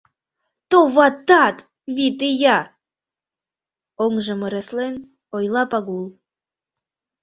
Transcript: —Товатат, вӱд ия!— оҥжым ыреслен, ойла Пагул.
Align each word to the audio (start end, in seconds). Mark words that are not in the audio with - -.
—Товатат, 0.69 1.57
вӱд 1.95 2.19
ия!— 2.29 2.59
оҥжым 4.03 4.41
ыреслен, 4.47 4.95
ойла 5.35 5.63
Пагул. 5.71 6.05